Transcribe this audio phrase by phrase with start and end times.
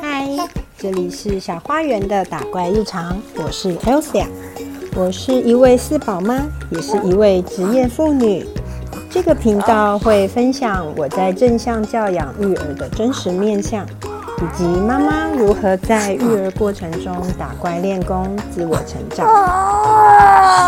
[0.00, 0.28] 嗨，
[0.76, 4.26] 这里是小花园的打怪日常，我是 Elsa，
[4.96, 8.44] 我是一位四宝妈，也是一位职业妇女。
[9.10, 13.86] 这个频道会分享我在正向教养育儿的真实面相，
[14.40, 19.26] 以及妈妈如何在育儿过程中打怪练功、自我成长。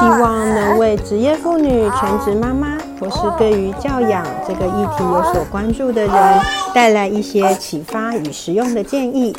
[0.01, 6.41] 希望能为职业妇女、全职妈妈，或是对于教养这个议题有所关注的人，
[6.75, 9.37] 带来一些启发与实用的建议。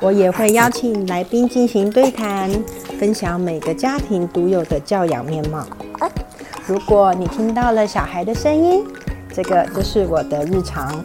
[0.00, 2.50] 我也会邀请来宾进行对谈，
[2.98, 5.64] 分享每个家庭独有的教养面貌。
[6.66, 8.84] 如果你听到了小孩的声音，
[9.32, 11.04] 这个就是我的日常。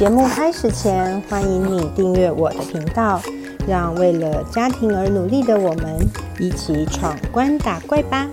[0.00, 3.20] 节目开始前，欢迎你订阅我的频道，
[3.68, 5.98] 让为了家庭而努力的我们
[6.38, 8.26] 一起闯关打怪吧！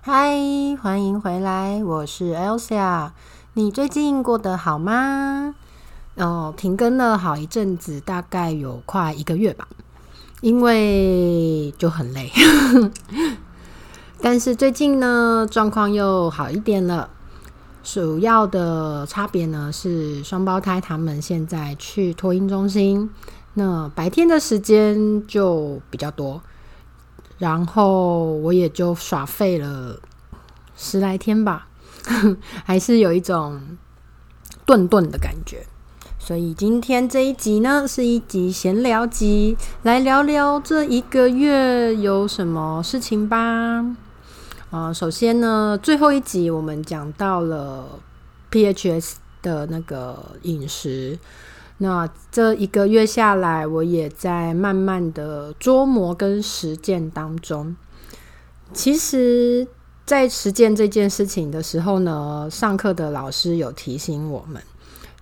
[0.00, 0.38] 嗨，
[0.80, 3.10] 欢迎回来，我是 Elsa。
[3.54, 5.56] 你最近过得好吗？
[6.16, 9.66] 哦，停更了好一阵子，大概有快一个月吧，
[10.40, 12.30] 因为就很累。
[14.22, 17.10] 但是最近呢，状况又好一点了。
[17.82, 23.10] 主要的差别呢是，双胞胎他们现在去托婴中心，
[23.54, 26.40] 那白天的时间就比较多。
[27.36, 30.00] 然后我也就耍废了
[30.76, 31.66] 十来天吧，
[32.64, 33.60] 还是有一种
[34.64, 35.66] 顿顿的感觉。
[36.26, 43.84] 所以今天这一集呢，是一集闲聊集，来聊聊这一个月有什么事情吧。
[44.70, 48.00] 啊，首先呢，最后一集我们讲到了
[48.50, 51.18] PHS 的那个饮食。
[51.76, 57.76] 那这一个月下来，我也在慢慢的琢磨跟实践当中。
[58.72, 59.68] 其实，
[60.06, 64.62] 在实践这件事情的时候呢，上课的老师有提醒我们，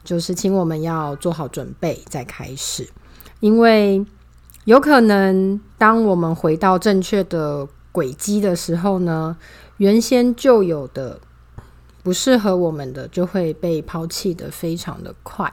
[0.05, 2.89] 就是请我们要做好准备再开始，
[3.41, 4.05] 因为
[4.65, 9.37] 有可能当我们回到正确的轨迹的时候呢，
[9.79, 11.19] 原先就有的
[12.03, 15.53] 不适合我们的，就会被抛弃的非常的快。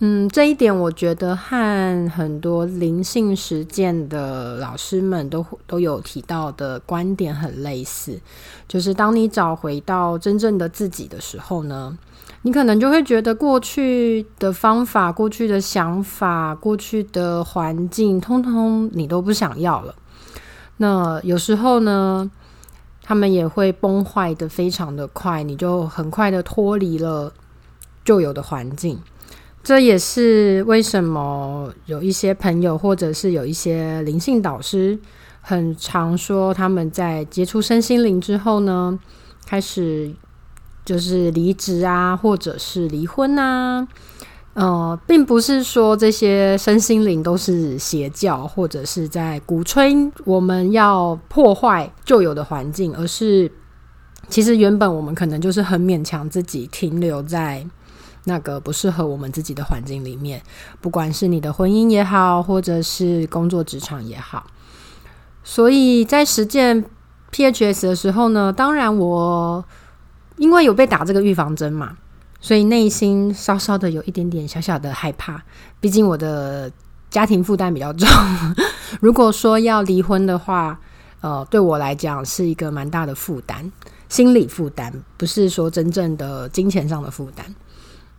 [0.00, 8.20] 嗯，这一点我觉得和很多灵性实践的老师们都都有提到的观点很类似，
[8.66, 11.96] 就是当你找回到真正的自己的时候呢，
[12.46, 19.94] 你可能就会觉得过去的方法、过去的想法、过去的环境，通通你都不想要了。
[20.76, 22.30] 那有时候呢，
[23.02, 27.32] 他们也会崩坏的非常的快，你就很快的脱离了
[28.04, 28.98] 旧有的环境。
[29.62, 34.98] 这也是为什么有一些朋友，或者是有一些灵性导师，
[35.40, 38.98] 很常说他们在接触身心灵之后呢，
[39.46, 40.14] 开始
[40.84, 43.86] 就是离职啊，或者是离婚啊。
[44.54, 49.94] 呃，并不是说这些身心灵都是邪教，或者是在鼓吹
[50.24, 53.50] 我们要破坏旧有的环境，而是
[54.28, 57.66] 其实原本我们可能就是很勉强自己停留在。
[58.26, 60.40] 那个不适合我们自己的环境里面，
[60.80, 64.46] 不管是你的婚姻也好，或者是工作职场也好，
[65.42, 66.82] 所以在实践
[67.30, 69.62] PHS 的时候呢，当然我
[70.36, 71.96] 因为有被打这个预防针嘛，
[72.40, 75.42] 所以内心稍稍的有一点点小小的害怕。
[75.80, 76.70] 毕竟我的
[77.10, 78.08] 家庭负担比较重，
[79.00, 80.78] 如果说要离婚的话，
[81.20, 83.70] 呃，对我来讲是一个蛮大的负担，
[84.08, 87.46] 心理负担，不是说真正的金钱上的负担。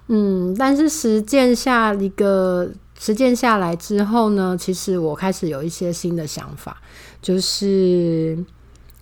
[0.08, 6.78] 嗯，但是实践下一个实践下来之后呢，其实我开始有一些新的想法，
[7.22, 8.38] 就是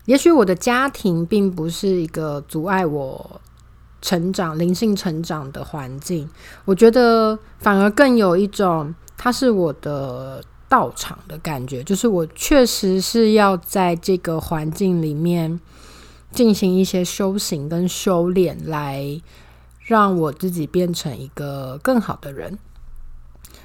[0.06, 3.42] 也许我的家庭并不是一个阻碍我
[4.02, 6.30] 成长、灵性成长的环境，
[6.66, 15.60] 我觉得反而更有一种它是我的道场的感觉，就是我确实是要在这个环境里面
[16.32, 19.22] 进行一些修行跟修炼来。
[19.86, 22.58] 让我自己变成一个更好的人，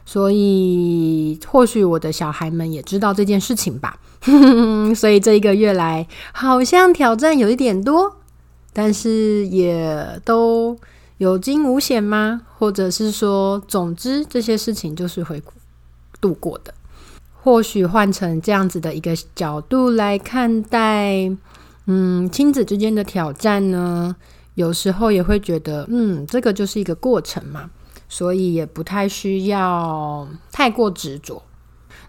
[0.08, 3.98] 所以或许我的小孩们也知道这件事情吧。
[4.96, 8.16] 所以这一个月来，好像挑战有一点多，
[8.72, 10.74] 但是也都
[11.18, 12.40] 有惊无险吗？
[12.56, 15.42] 或者是说，总之这些事情就是会
[16.22, 16.72] 度过的。
[17.42, 21.30] 或许换成这样子的一个角度来看待，
[21.84, 24.16] 嗯，亲子之间的挑战呢？
[24.54, 27.68] 有时候也会觉得，嗯，这个就是一个过程嘛，
[28.08, 31.42] 所以也不太需要太过执着。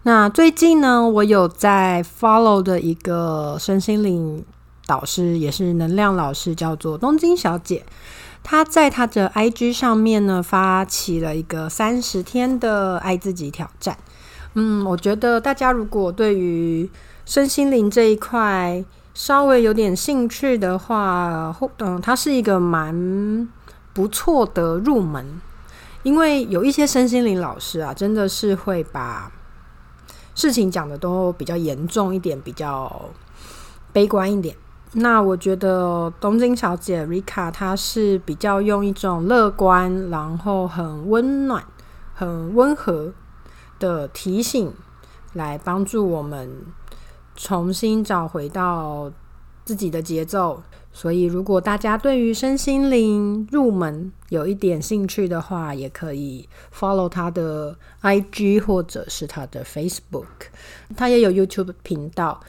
[0.04, 4.44] 那最近呢，我有在 follow 的一个身心灵
[4.88, 7.86] 导师，也是能量老师，叫做东京小姐。
[8.42, 13.98] 她在她的 IG 上面呢，发起了一个三十天的爱自己挑战。
[14.54, 16.90] 嗯，我觉得大家如果对于
[17.26, 23.48] 身心灵这一块稍微有点兴趣的话，或嗯，它是一个蛮
[23.94, 25.42] 不错的入门，
[26.04, 29.32] 因为有一些身心灵老师啊，真的是会把
[30.34, 33.10] 事情讲的都比较严重一点，比较
[33.92, 34.56] 悲观一点。
[34.94, 41.64] 那我觉得东京小姐 Rika 她是比较用一种乐观，然后很温暖、
[42.16, 43.14] 很温和
[43.78, 44.74] 的提醒
[45.34, 46.66] 来帮助我们
[47.36, 49.12] 重新找回到
[49.66, 50.64] 自己的节奏。
[50.92, 60.26] 所以，如果大家对于身心灵入门有一点兴趣的话，也可以 follow 他的 IG 或者是他的 Facebook，
[60.96, 62.40] 他也有 YouTube 频道。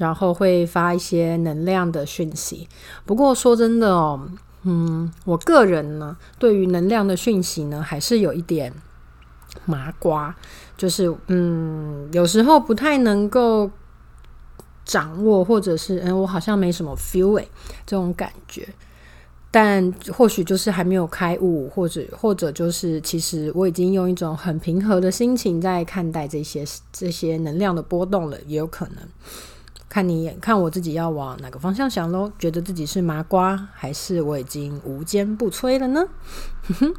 [0.00, 2.66] 然后会发一些能量的讯息。
[3.04, 4.18] 不过说真的哦，
[4.62, 8.72] 嗯，我个人呢，对于能量的讯息呢，还是有一点
[9.66, 10.34] 麻瓜，
[10.74, 13.70] 就是嗯，有时候不太能够
[14.84, 17.48] 掌握，或者是嗯，我好像没什么 feel 诶，
[17.86, 18.68] 这种感觉。
[19.52, 28.98] 但或许就是还没有开悟，或者或者就是其实我已经用一种很平和的心情在看待这些这些能量的波动了，也有可能。
[29.90, 32.30] 看你眼看我自己要往哪个方向想喽？
[32.38, 36.06] 觉得自己是麻瓜，还是我已经无坚不摧了呢？
[36.62, 36.94] 哼 哼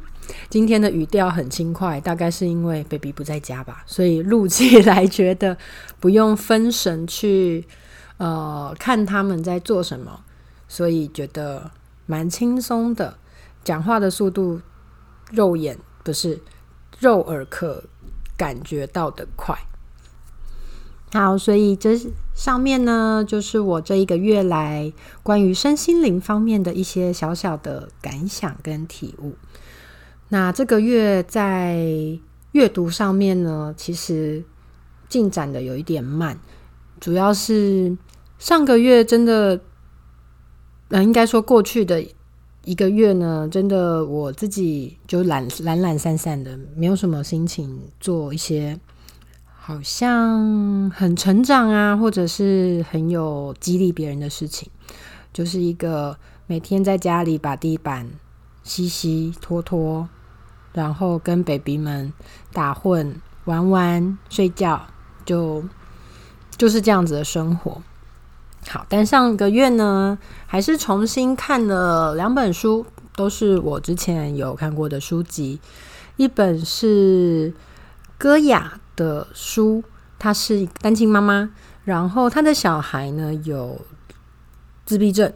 [0.50, 5.56] 今天的语调很轻快，大概是因为 baby 不在家吧，所以录起来觉得
[6.00, 7.66] 不用分神去
[8.18, 10.20] 呃看他们在做什么，
[10.68, 11.70] 所以觉得
[12.04, 13.16] 蛮轻松的。
[13.64, 14.60] 讲话的速度，
[15.30, 16.38] 肉眼不是
[16.98, 17.82] 肉耳可
[18.36, 19.56] 感觉到的快。
[21.12, 22.00] 好，所以这
[22.34, 24.90] 上面呢，就是我这一个月来
[25.22, 29.34] 关于身心灵方面的一些小小的感想跟体悟。
[30.30, 31.86] 那这个月在
[32.52, 34.42] 阅读上面呢，其实
[35.10, 36.38] 进展的有一点慢，
[36.98, 37.94] 主要是
[38.38, 39.60] 上个月真的，
[40.88, 42.02] 呃，应该说过去的
[42.64, 48.80] 一个月呢，真的我自己就懒懒懒散散的，没有什么心情做一些。
[49.64, 54.68] 好像很成长啊，或者是很有激励别人的事情，
[55.32, 56.18] 就是一个
[56.48, 58.10] 每天在家里把地板
[58.64, 60.08] 吸吸拖拖，
[60.72, 62.12] 然后跟 baby 们
[62.52, 63.14] 打混
[63.44, 64.88] 玩玩睡觉，
[65.24, 65.62] 就
[66.56, 67.80] 就是这样子的生活。
[68.68, 70.18] 好，但上个月呢，
[70.48, 75.60] 还是重新看了两本书，都是我之前有看过的书籍，
[76.16, 77.54] 一本是
[78.18, 78.80] 歌雅。
[78.96, 79.82] 的书，
[80.18, 81.50] 她是单亲妈妈，
[81.84, 83.80] 然后她的小孩呢有
[84.84, 85.32] 自闭症。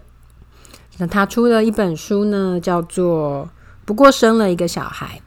[0.98, 3.46] 那她出了一本书呢，叫做
[3.84, 5.20] 《不过生了一个小孩》。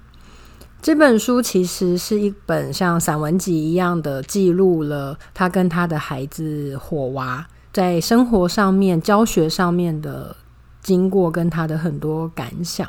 [0.81, 10.35] 这本书其实是一本像散文集一样的，记录了她跟她的孩子火娃在生活上面、教学上面的
[10.81, 12.87] 经过，跟她的很多感想。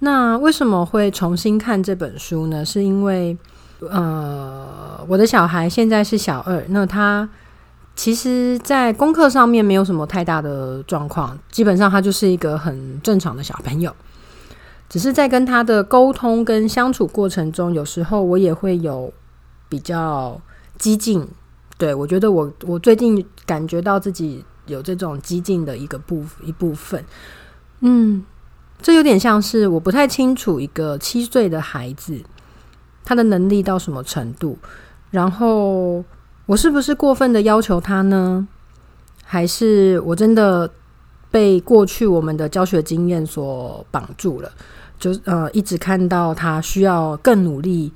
[0.00, 2.64] 那为什么会重新看这本书呢？
[2.64, 3.38] 是因为。
[3.90, 7.28] 呃，我的小孩现在是小二，那他
[7.94, 13.94] 其实，在功课上面没有什么太大的状况，基本上他就是一个很正常的小朋友。
[14.88, 19.12] 只是在跟他的沟通跟相处过程中，有时候我也会有
[19.68, 20.40] 比较
[20.78, 21.26] 激进。
[21.78, 27.04] 对我觉得，我我最近感觉到自己有这种激进的一个部一部分。
[27.80, 28.22] 嗯，
[28.80, 32.20] 这有点像是我不太清楚一个七岁的孩子。
[33.04, 34.58] 他的能力到什么程度？
[35.10, 36.04] 然后
[36.46, 38.46] 我是不是过分的要求他呢？
[39.24, 40.70] 还是我真的
[41.30, 44.50] 被过去我们的教学经验所绑住了？
[44.98, 47.92] 就呃，一直看到他需要更努力、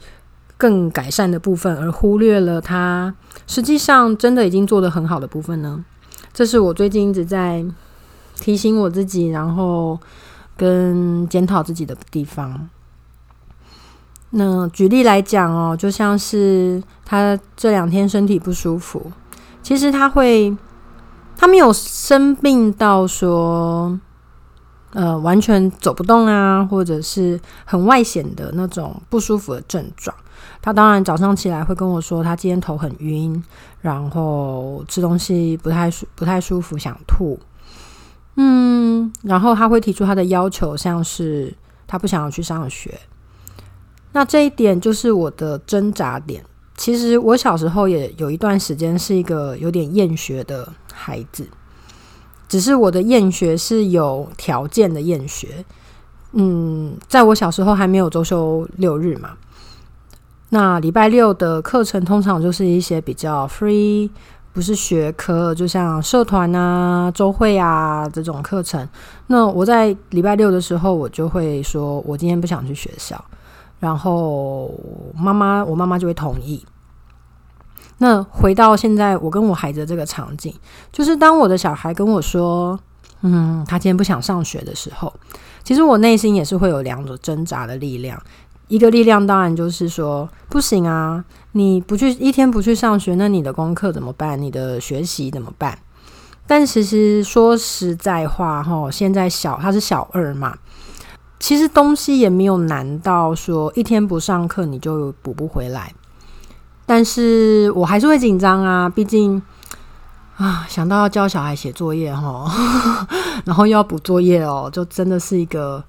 [0.57, 3.15] 更改善的部分，而忽略了他
[3.47, 5.85] 实际上真的已经做得很好的部分呢？
[6.33, 7.65] 这是我最近一直在
[8.41, 9.99] 提醒我自己，然后
[10.57, 12.69] 跟检讨自己的地方。
[14.31, 19.11] 那举例来讲哦，就像是他这两天身体不舒服，
[19.63, 20.55] 其实他会，
[21.37, 23.99] 他没有生病到说，
[24.93, 30.15] 呃，完全走不动啊，或者是很外显的那种不舒服的症状。
[30.61, 33.43] 他当然早上起来会跟我说，他今天头很晕，
[33.81, 37.39] 然后吃东西不太舒不太舒服，想吐。
[38.35, 41.55] 嗯，然后他会提出他的要求，像是
[41.87, 42.99] 他不想要去上学。
[44.17, 46.43] 那这一点就是我的挣扎点。
[46.75, 51.47] 其实我小时候也有一段时间是一个有点厌学的孩子，
[52.49, 55.63] 只是我的厌学是有条件的厌学。
[56.33, 59.33] 嗯，在我小时候还没有周休六日嘛，
[60.49, 64.09] 那礼拜六的课程通常就是一些比较 free。
[64.55, 68.89] 不是学科，就像社团啊、周会啊这种课程。
[69.27, 73.23] 那我在礼拜六的时候，我就会说，我今天不想去学校，
[73.79, 74.73] 然后
[75.15, 76.65] 妈妈，我妈妈就会同意。
[77.99, 80.55] 那回到现在，我跟我孩子的这个场景，
[80.93, 82.79] 就是当我的小孩跟我说，
[83.23, 85.13] 嗯，他今天不想上学的时候，
[85.65, 88.21] 其实我内心也是会有两种挣扎的力量。
[88.69, 91.25] 一个力量当然就是说，不行啊！
[91.53, 94.41] 你不去一天不去上学，那你的功课怎么办？
[94.43, 95.79] 你的学习怎么办？
[96.49, 100.59] 但其实说实在话，哈，现在小他是小二嘛，
[101.39, 105.95] 其实东西也没有难到说一天不上课你就补不回来。
[106.87, 109.43] 但是我还是会紧张啊，毕竟
[110.37, 112.51] 啊，想到要教小孩写作业哈，
[113.45, 115.83] 然后又要补作业哦，就真的是一个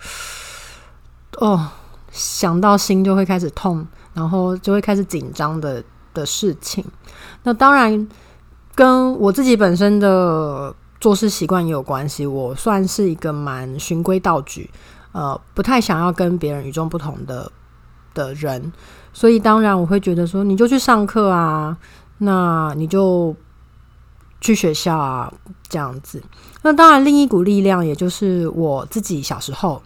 [1.37, 1.67] 哦。
[2.09, 3.85] 想到心就会开始痛，
[4.15, 5.83] 然后就会开始紧张的
[6.15, 6.83] 的事情。
[7.43, 8.07] 那当然
[8.73, 12.25] 跟我自己本身的做事习惯也有关系。
[12.25, 14.67] 我算是一个蛮循规蹈矩，
[15.11, 17.51] 呃，不太想要跟别人与众不同的
[18.13, 18.71] 的人。
[19.13, 21.75] 所以当然我会觉得说，你就去上课啊，
[22.19, 23.35] 那你就
[24.39, 25.33] 去学校啊，
[25.67, 26.21] 这样子。
[26.61, 29.81] 那当然，另一股力量，也就是我自己小时候。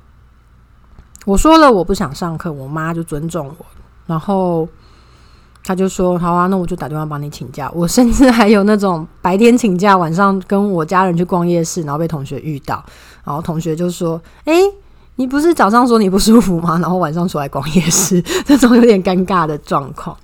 [1.26, 3.66] 我说了我不想上课，我妈就尊重我，
[4.08, 4.68] 然后
[5.64, 7.72] 他就说好啊，那我就打电话帮你请假。
[7.76, 12.84] 我甚至还有那种白天请假，晚上跟我家人去逛夜市，然后被同学遇到，
[13.24, 14.54] 然后同学就说：“哎，
[15.22, 16.80] 你不是早上说你不舒服吗？
[16.80, 20.18] 然后晚上出来逛夜市， 这种有点尴尬的状况。”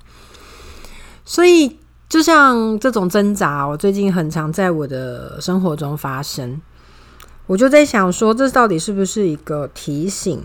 [1.23, 1.77] 所以
[2.09, 6.59] 就像这种挣扎，我最近很常在我的生活中发生。
[7.45, 10.41] 我就在想说，这到底是不是一个提醒？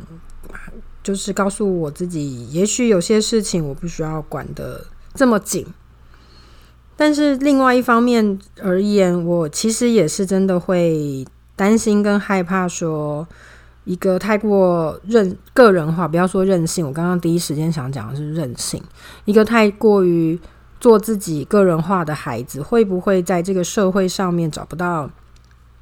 [1.02, 5.66] 就是告诉我自己，也许有些事情我不需要管的这么紧，
[6.94, 13.26] 但是另外一方面而言，我其实也是真的会担心跟害怕，说
[13.85, 18.83] 一个太过任个人化，不要说任性，我刚刚第一时间想讲的是任性，
[19.25, 20.39] 一个太过于
[20.81, 25.11] 做自己个人化的孩子，会不会在这个社会上面找不到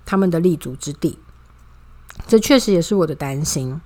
[0.07, 1.19] 他们的立足之地？
[2.27, 3.81] 这确实也是我的担心。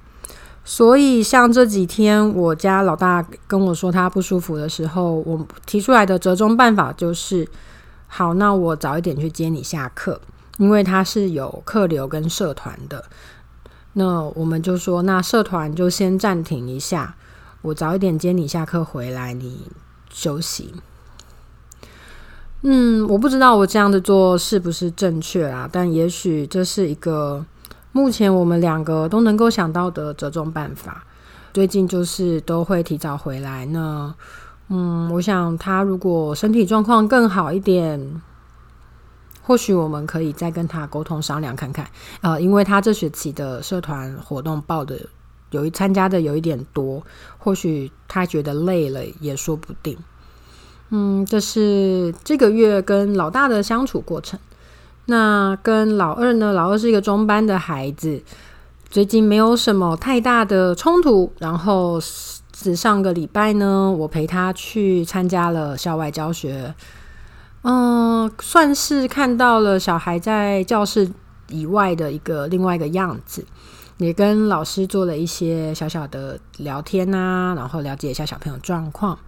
[0.65, 7.47] 所以，像这几天我家老大跟我说他不舒服的时候，我提出来的折中办法就是：
[8.07, 10.19] 好，那我早一点去接你下课，
[10.57, 13.05] 因为他是有客流跟社团的。
[13.95, 17.17] 那我们就说，那社团就先暂停一下，
[17.63, 19.67] 我早一点接你下课回来，你
[20.13, 20.75] 休息。
[22.63, 25.69] 嗯，我不知道我这样的做是不是正确啊？
[25.71, 27.45] 但也许这是一个。
[27.97, 31.05] 目前我们两个都能够想到的折中办法，
[31.53, 33.65] 最近就是都会提早回来。
[33.67, 34.13] 那，
[34.69, 38.21] 嗯，我想他如果身体状况更好一点，
[39.47, 41.87] 或许我们可以再跟他沟通商量看看。
[42.23, 44.99] 呃，因为他这学期的社团活动报的
[45.51, 47.03] 有一参加的有一点多，
[47.39, 49.97] 或许他觉得累了也说不定。
[50.91, 54.41] 嗯，这是这个月跟老大的相处过程。
[55.07, 56.53] 那跟老二呢？
[56.53, 58.23] 老二是一个中班的孩子，
[58.89, 61.31] 最近没有什么太大的冲突。
[61.39, 62.01] 然后
[62.53, 66.75] 只上个礼拜呢，我陪他去参加了校外教学，
[67.65, 71.11] 嗯，算是看到了小孩在教室
[71.49, 73.45] 以外的一个另外一个样子，
[73.97, 79.19] 也跟老师做了一些小小的聊天啊，然后了解一下小朋友状况。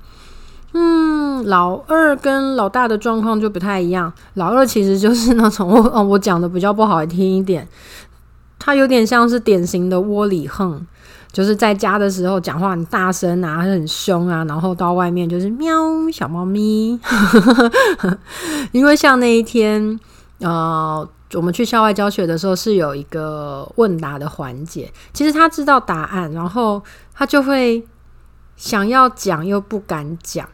[0.75, 4.13] 嗯，老二跟老大的状况就不太一样。
[4.35, 7.67] 老二其实就是那种，哦，我讲的比较不好听一点，
[8.59, 10.87] 他有点像是典型的窝里横，
[11.37, 15.71] 就是在家的时候讲话很大声啊，很凶啊，然后到外面就是喵
[16.11, 16.99] 小猫咪。
[18.73, 20.01] 因为像那一天，
[20.39, 27.87] 呃，我们去校外教学的时候是有一个问答的环节，其实他知道答案，然后他就会
[28.57, 30.49] 想要讲又不敢讲。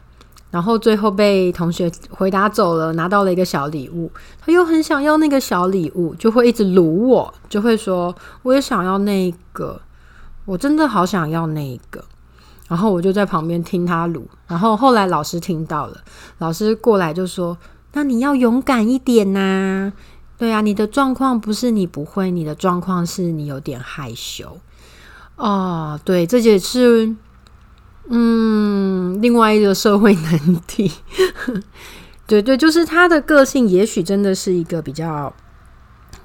[0.51, 4.11] 然后最后被同学回答走了，拿到了一个小礼物。
[4.45, 9.79] 他又很想要那个小礼物，就会一直撸我，就会说我也想要那个，
[10.45, 12.03] 我真的好想要那个。
[12.69, 14.27] 然后我就在旁边听他撸。
[14.47, 16.01] 然后后来老师听到了，
[16.37, 17.57] 老师过来就说
[17.93, 19.91] ：“那你要勇敢一点呐，
[20.37, 24.59] 对啊，你的状况不是你不会，你的状况是你有点害羞。
[25.35, 27.13] 哦，对，这也是
[28.07, 30.91] 嗯另外一个社会难题。
[32.25, 35.31] 对对，就是他的个性，也许真的是一个比较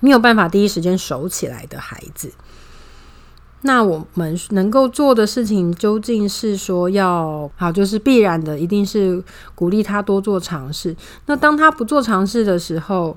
[0.00, 2.32] 没有办法第一时间熟起来的孩子。
[3.62, 9.22] 那我们能够做的事情，究竟是说要好，就是必然的，一定是
[9.54, 10.94] 鼓励他多做尝试。
[11.26, 13.16] 那当他不做尝试的时候，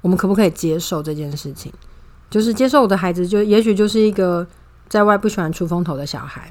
[0.00, 1.72] 我们可不可以接受这件事情？
[2.28, 4.46] 就是接受我的孩子，就也许就是一个
[4.88, 6.50] 在外不喜欢出风头的小孩。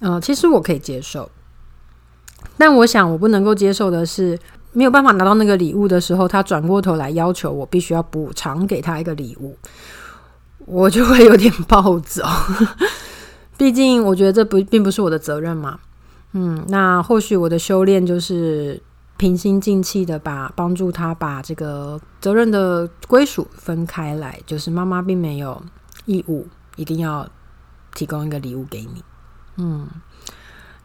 [0.00, 1.30] 嗯，其实我可以接受，
[2.56, 4.38] 但我想我不能够接受的是。
[4.70, 9.56] 没有办法拿到那个礼物的时候，他转过头来要求我必须要补偿给他一个礼物，
[10.68, 12.22] 我就会有点暴走。
[13.56, 15.78] 毕竟我觉得这不并不是我的责任嘛。
[16.32, 18.80] 嗯，那或许我的修炼就是
[19.16, 25.60] 平心静气的把帮助他把这个责任的归属分开来，就是妈妈并没有
[26.04, 26.46] 义务
[26.76, 27.26] 一定要
[27.94, 29.02] 提供一个礼物给你。
[29.56, 29.88] 嗯。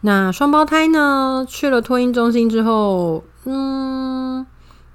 [0.06, 1.46] 那双胞胎呢？
[1.48, 4.46] 去了托婴中心之后，嗯，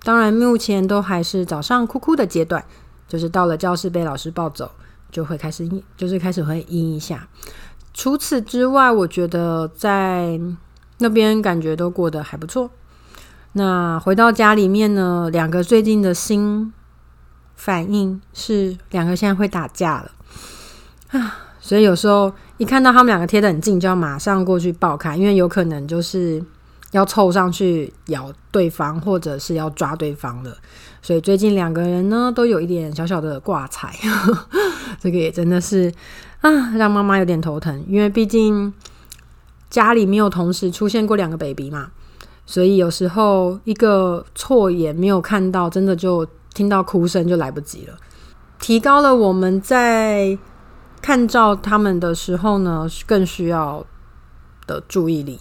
[0.02, 2.62] 当然目前都还是早上哭哭的阶段，
[3.08, 4.70] 就是到了教室被老师抱走，
[5.10, 7.26] 就会开始就是开始会阴一下。
[7.94, 10.38] 除此之外，我觉得在
[10.98, 12.70] 那边感觉都过得还不错。
[13.52, 16.72] 那回到家里面呢，两个最近的新
[17.56, 20.10] 反应是两个现在会打架了
[21.18, 21.38] 啊。
[21.60, 26.42] 所以有时候一看到他们两个贴得很近，就要马上过去抱开，因为有可能就是
[26.92, 30.56] 要凑上去咬对方，或者是要抓对方了。
[31.02, 33.94] 所以最近两个人呢都有一点小小的挂彩，
[35.00, 35.92] 这个也真的是
[36.40, 37.84] 啊，让妈妈有点头疼。
[37.88, 38.72] 因为毕竟
[39.70, 41.90] 家里没有同时出现过两个 baby 嘛，
[42.46, 47.94] 所以有时候一个错眼没有看到，真的就听到哭声就来不及了，
[48.58, 50.38] 提高了我们在。
[51.00, 53.86] 看照他们的时候呢，更需要
[54.66, 55.38] 的注意力，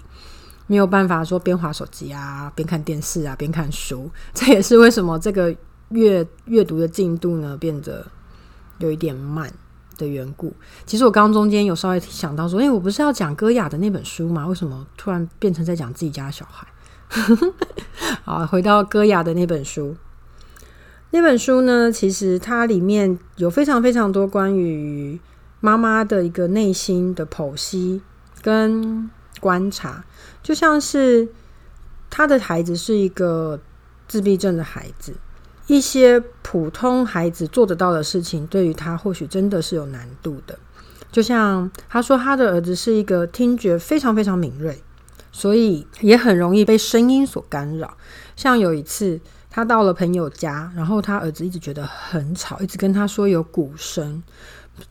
[0.67, 4.09] 没有办法说边划手机啊，边看电视啊，边看书。
[4.33, 5.55] 这也是为什么这个
[5.89, 8.05] 阅阅读的进度呢变得
[8.77, 9.51] 有一点慢
[9.97, 10.53] 的缘故。
[10.85, 14.45] 其实我刚刚中间有稍微想到说，哎，我不是要讲歌雅的那本书吗？
[14.45, 16.67] 为什么突然变成在讲自己家的小孩？
[18.23, 19.95] 好，回到歌雅的那本书。
[21.11, 25.19] 那本书呢，其实它里面有非常非常多关于。
[25.59, 27.99] 妈妈的一个内心的剖析
[28.43, 30.03] 跟观察，
[30.41, 31.27] 就像是
[32.09, 33.59] 他的孩子是一个
[34.07, 35.15] 自闭症的孩子，
[35.67, 40.57] 一些普通孩子做得到的事情，对于他或许真的是有难度的。
[41.11, 44.81] 就像他说，他的儿子是一个听觉非常非常敏锐，
[45.31, 47.97] 所以也很容易被声音所干扰。
[48.35, 49.19] 像有一次，
[49.49, 54.21] 他到了朋友家，然后他儿子一直觉得很吵，一直跟他说有鼓声。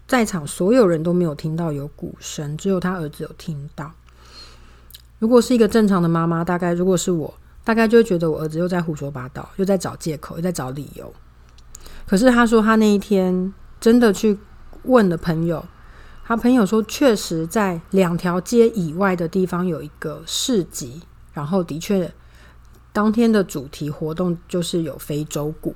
[0.09, 3.93] 在场所有人都没有听到有鼓声，只有他儿子有听到。
[5.19, 7.33] 如果是一个正常的妈妈，大概如果是我，
[7.65, 11.13] 大概就会觉得我儿子又在胡说八道，又在找借口，又在找理由。
[12.07, 14.39] 可是他说他那一天真的去
[14.83, 15.65] 问了朋友，
[16.25, 21.03] 他朋友说确实在两条街以外的地方有一个市集，
[21.33, 22.13] 然后的确
[22.93, 25.75] 当天的主题活动就是有非洲鼓。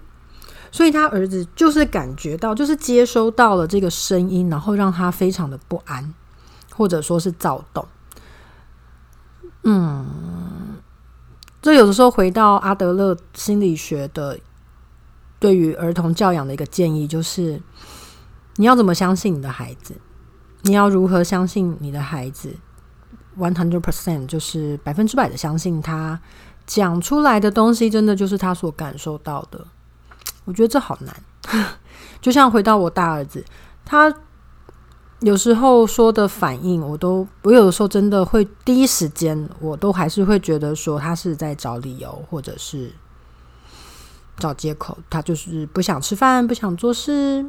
[0.71, 6.15] 所以他儿子就是感觉到，就是接收到了这个声音，然后让他非常的不安，
[6.73, 7.85] 或者说是躁动。
[9.63, 10.77] 嗯，
[11.61, 14.39] 这有的时候回到阿德勒心理学的
[15.39, 17.61] 对于儿童教养的一个建议，就是
[18.57, 19.95] 你要怎么相信你的孩子？
[20.63, 22.55] 你要如何相信你的孩子
[23.39, 26.21] ？One hundred percent，就是百分之百的相信他
[26.67, 29.67] 讲出来的东西，真的就是他所感受到的。
[30.45, 31.23] 我觉得这好难，
[32.21, 33.45] 就像回到我大儿子，
[33.85, 34.13] 他
[35.21, 42.91] 有时候说的反应，我都我有的时候真的会第一时间，我都还是会觉得说他是在找理由，或者是
[44.39, 47.45] 找借口，他就是不想吃饭，不想做事。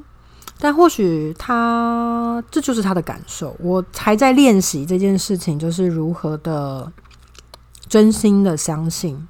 [0.59, 6.91] 但或许他这就是他的感受，我还在练习这件事情，就是如何的
[7.87, 9.27] 真心的相信。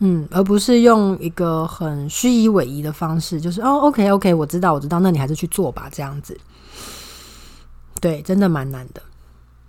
[0.00, 6.36] 嗯，而不是用一个很虚以委蛇的方式，就是哦，OK OK，我知道我知道，那你还是去做吧，这样子。
[8.04, 9.02] 对，真的蛮难的。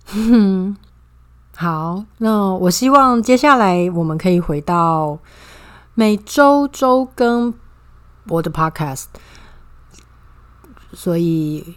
[0.04, 0.76] 哼
[1.56, 5.18] 好，那我希望接下来我们可以回到
[5.94, 7.54] 每周周更
[8.28, 9.06] 我的 Podcast，
[10.92, 11.76] 所以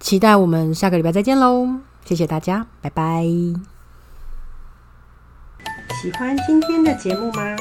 [0.00, 1.80] 期待我们下个礼拜再见喽！
[2.06, 3.22] 谢谢大家，拜拜。
[6.00, 7.54] 喜欢今天的节目吗？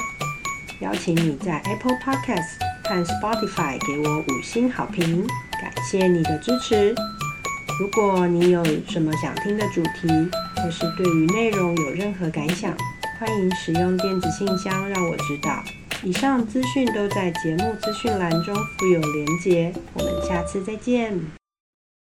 [0.80, 5.28] 邀请你在 Apple Podcast 和 Spotify 给我五星好评，
[5.62, 6.96] 感谢你的支持。
[7.82, 10.08] 如果你有什么想听的主题，
[10.56, 12.72] 或是对于内容有任何感想，
[13.20, 15.64] 欢迎使用电子信箱让我知道。
[16.04, 21.41] 以上资讯都在节目资讯栏中附有连结，我们下次再见。